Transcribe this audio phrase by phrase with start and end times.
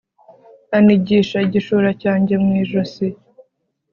[0.77, 3.05] anigisha igishura cyanjye mu ijosi